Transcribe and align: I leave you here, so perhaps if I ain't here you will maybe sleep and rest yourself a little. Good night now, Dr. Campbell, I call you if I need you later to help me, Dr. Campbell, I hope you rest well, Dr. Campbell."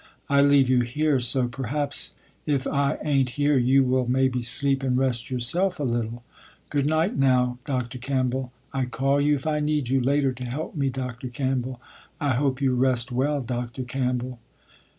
I 0.29 0.41
leave 0.41 0.67
you 0.67 0.79
here, 0.79 1.19
so 1.19 1.47
perhaps 1.47 2.15
if 2.47 2.65
I 2.65 2.97
ain't 3.03 3.29
here 3.37 3.59
you 3.59 3.83
will 3.83 4.07
maybe 4.07 4.41
sleep 4.41 4.81
and 4.81 4.97
rest 4.97 5.29
yourself 5.29 5.79
a 5.79 5.83
little. 5.83 6.23
Good 6.71 6.87
night 6.87 7.17
now, 7.19 7.59
Dr. 7.67 7.99
Campbell, 7.99 8.51
I 8.73 8.85
call 8.85 9.21
you 9.21 9.35
if 9.35 9.45
I 9.45 9.59
need 9.59 9.89
you 9.89 10.01
later 10.01 10.31
to 10.31 10.45
help 10.45 10.73
me, 10.75 10.89
Dr. 10.89 11.27
Campbell, 11.27 11.79
I 12.19 12.29
hope 12.31 12.61
you 12.63 12.73
rest 12.73 13.11
well, 13.11 13.41
Dr. 13.43 13.83
Campbell." 13.83 14.39